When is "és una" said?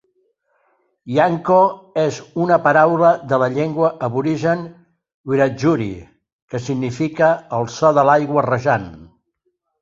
2.03-2.57